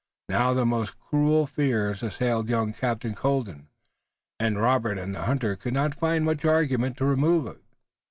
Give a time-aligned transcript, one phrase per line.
[0.29, 3.67] Now the most cruel fears assailed young Captain Colden,
[4.39, 7.61] and Robert and the hunter could not find much argument to remove them.